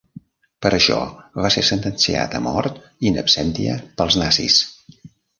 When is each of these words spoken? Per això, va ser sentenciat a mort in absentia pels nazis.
Per 0.65 0.69
això, 0.75 0.95
va 1.45 1.51
ser 1.55 1.61
sentenciat 1.67 2.33
a 2.39 2.41
mort 2.45 2.79
in 3.09 3.19
absentia 3.25 3.75
pels 4.01 4.17
nazis. 4.23 4.57